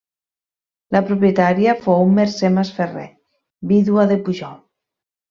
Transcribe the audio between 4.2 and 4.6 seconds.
Pujol.